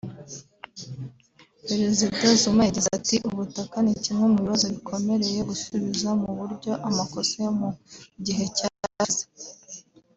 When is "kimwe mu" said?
4.03-4.37